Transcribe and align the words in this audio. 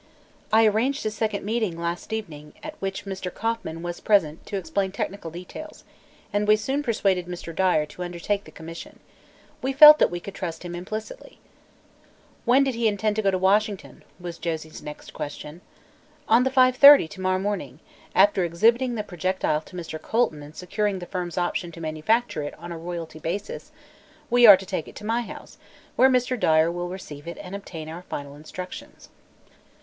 I 0.51 0.65
arranged 0.65 1.05
a 1.05 1.11
second 1.11 1.45
meeting, 1.45 1.77
last 1.77 2.11
evening, 2.11 2.53
at 2.63 2.73
which 2.79 3.05
Mr. 3.05 3.31
Kauffman 3.31 3.83
was 3.83 3.99
present 3.99 4.43
to 4.47 4.57
explain 4.57 4.91
technical 4.91 5.29
details, 5.29 5.83
and 6.33 6.47
we 6.47 6.55
soon 6.55 6.81
persuaded 6.81 7.27
Mr. 7.27 7.55
Dyer 7.55 7.85
to 7.85 8.01
undertake 8.01 8.45
the 8.45 8.51
commission. 8.51 8.99
We 9.61 9.73
felt 9.73 9.99
that 9.99 10.09
we 10.09 10.19
could 10.19 10.33
trust 10.33 10.65
him 10.65 10.73
implicity." 10.73 11.37
"When 12.45 12.63
did 12.63 12.73
he 12.73 12.87
intend 12.87 13.15
to 13.17 13.21
go 13.21 13.29
to 13.29 13.37
Washington?" 13.37 14.03
was 14.19 14.39
Josie's 14.39 14.81
next 14.81 15.13
question. 15.13 15.61
"On 16.27 16.45
the 16.45 16.49
5:30, 16.49 17.07
to 17.09 17.21
morrow 17.21 17.37
morning. 17.37 17.79
After 18.15 18.43
exhibiting 18.43 18.95
the 18.95 19.03
projectile 19.03 19.61
to 19.61 19.75
Mr. 19.75 20.01
Colton 20.01 20.41
and 20.41 20.55
securing 20.55 20.97
the 20.97 21.05
firm's 21.05 21.37
option 21.37 21.71
to 21.73 21.79
manufacture 21.79 22.41
it 22.41 22.57
on 22.57 22.71
a 22.71 22.75
royalty 22.79 23.19
basis, 23.19 23.71
we 24.31 24.47
are 24.47 24.57
to 24.57 24.65
take 24.65 24.87
it 24.87 24.95
to 24.95 25.05
my 25.05 25.21
house, 25.21 25.59
where 25.95 26.09
Mr. 26.09 26.39
Dyer 26.39 26.71
will 26.71 26.89
receive 26.89 27.27
it 27.27 27.37
and 27.39 27.55
obtain 27.55 27.87
our 27.87 28.01
final 28.01 28.33
instructions." 28.35 29.09